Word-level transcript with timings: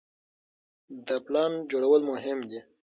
د 1.07 1.09
پلان 1.25 1.51
جوړول 1.71 2.01
مهم 2.11 2.37
دي. 2.49 2.59